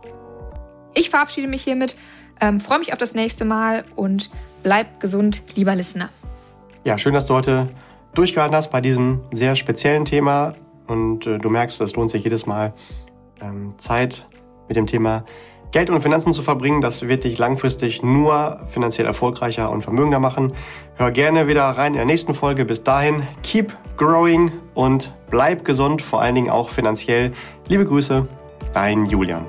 [0.95, 1.97] Ich verabschiede mich hiermit,
[2.41, 4.31] ähm, freue mich auf das nächste Mal und
[4.63, 6.09] bleib gesund, lieber Listener.
[6.85, 7.69] Ja, schön, dass du heute
[8.15, 10.55] durchgehalten hast bei diesem sehr speziellen Thema
[10.87, 12.73] und äh, du merkst, es lohnt sich jedes Mal
[13.41, 14.27] ähm, Zeit
[14.69, 15.25] mit dem Thema
[15.71, 16.81] Geld und Finanzen zu verbringen.
[16.81, 20.55] Das wird dich langfristig nur finanziell erfolgreicher und vermögender machen.
[20.97, 22.65] Hör gerne wieder rein in der nächsten Folge.
[22.65, 27.33] Bis dahin, keep growing und bleib gesund, vor allen Dingen auch finanziell.
[27.69, 28.27] Liebe Grüße,
[28.73, 29.45] dein Julian.